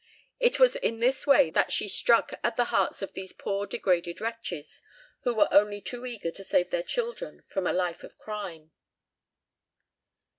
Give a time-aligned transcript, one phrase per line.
[0.39, 4.19] It was in this way that she struck at the hearts of these poor degraded
[4.19, 4.81] wretches,
[5.21, 8.71] who were only too eager to save their children from a life of crime.